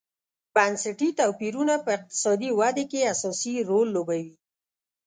بنسټي 0.55 1.09
توپیرونه 1.19 1.75
په 1.83 1.89
اقتصادي 1.97 2.49
ودې 2.59 2.85
کې 2.91 3.09
اساسي 3.13 3.53
رول 3.69 3.87
لوبوي. 3.95 4.35